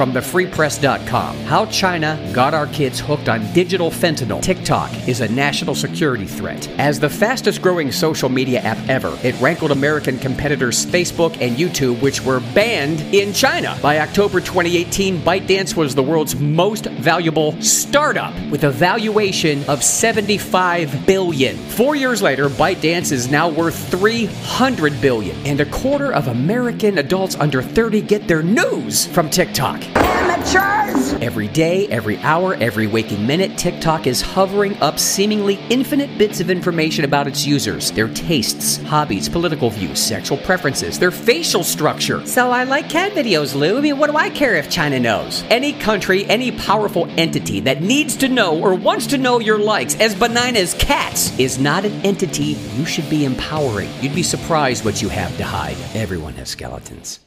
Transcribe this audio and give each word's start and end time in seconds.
from 0.00 0.14
thefreepress.com. 0.14 1.36
How 1.40 1.66
China 1.66 2.18
got 2.32 2.54
our 2.54 2.66
kids 2.68 2.98
hooked 2.98 3.28
on 3.28 3.52
digital 3.52 3.90
fentanyl. 3.90 4.40
TikTok 4.40 4.90
is 5.06 5.20
a 5.20 5.28
national 5.28 5.74
security 5.74 6.24
threat. 6.24 6.66
As 6.78 6.98
the 6.98 7.10
fastest 7.10 7.60
growing 7.60 7.92
social 7.92 8.30
media 8.30 8.60
app 8.60 8.78
ever, 8.88 9.14
it 9.22 9.38
rankled 9.42 9.72
American 9.72 10.18
competitors 10.18 10.86
Facebook 10.86 11.36
and 11.42 11.58
YouTube, 11.58 12.00
which 12.00 12.22
were 12.22 12.40
banned 12.54 13.02
in 13.14 13.34
China. 13.34 13.78
By 13.82 13.98
October 13.98 14.40
2018, 14.40 15.18
ByteDance 15.18 15.76
was 15.76 15.94
the 15.94 16.02
world's 16.02 16.34
most 16.34 16.86
valuable 16.86 17.60
startup 17.60 18.32
with 18.50 18.64
a 18.64 18.70
valuation 18.70 19.62
of 19.68 19.84
75 19.84 21.04
billion. 21.04 21.56
Four 21.56 21.94
years 21.94 22.22
later, 22.22 22.48
ByteDance 22.48 23.12
is 23.12 23.30
now 23.30 23.50
worth 23.50 23.90
300 23.90 24.98
billion, 25.02 25.36
and 25.46 25.60
a 25.60 25.66
quarter 25.66 26.10
of 26.14 26.28
American 26.28 26.96
adults 26.96 27.34
under 27.34 27.60
30 27.60 28.00
get 28.00 28.26
their 28.26 28.42
news 28.42 29.04
from 29.08 29.28
TikTok. 29.28 29.89
Amateurs! 29.96 31.12
Every 31.14 31.48
day, 31.48 31.86
every 31.88 32.18
hour, 32.18 32.54
every 32.54 32.86
waking 32.86 33.26
minute, 33.26 33.56
TikTok 33.58 34.06
is 34.06 34.20
hovering 34.20 34.76
up 34.78 34.98
seemingly 34.98 35.58
infinite 35.68 36.16
bits 36.18 36.40
of 36.40 36.50
information 36.50 37.04
about 37.04 37.26
its 37.26 37.46
users, 37.46 37.90
their 37.90 38.08
tastes, 38.08 38.78
hobbies, 38.78 39.28
political 39.28 39.70
views, 39.70 39.98
sexual 39.98 40.38
preferences, 40.38 40.98
their 40.98 41.10
facial 41.10 41.62
structure. 41.62 42.26
So 42.26 42.50
I 42.50 42.64
like 42.64 42.88
cat 42.88 43.12
videos, 43.12 43.54
Lou. 43.54 43.78
I 43.78 43.80
mean, 43.80 43.98
what 43.98 44.10
do 44.10 44.16
I 44.16 44.30
care 44.30 44.56
if 44.56 44.70
China 44.70 44.98
knows? 44.98 45.44
Any 45.50 45.72
country, 45.72 46.24
any 46.26 46.52
powerful 46.52 47.06
entity 47.18 47.60
that 47.60 47.82
needs 47.82 48.16
to 48.16 48.28
know 48.28 48.58
or 48.58 48.74
wants 48.74 49.06
to 49.08 49.18
know 49.18 49.40
your 49.40 49.58
likes, 49.58 49.94
as 49.96 50.14
benign 50.14 50.56
as 50.56 50.74
cats, 50.74 51.38
is 51.38 51.58
not 51.58 51.84
an 51.84 51.92
entity 52.04 52.56
you 52.76 52.84
should 52.84 53.08
be 53.10 53.24
empowering. 53.24 53.90
You'd 54.00 54.14
be 54.14 54.22
surprised 54.22 54.84
what 54.84 55.02
you 55.02 55.08
have 55.08 55.36
to 55.36 55.44
hide. 55.44 55.76
Everyone 55.94 56.34
has 56.34 56.50
skeletons. 56.50 57.20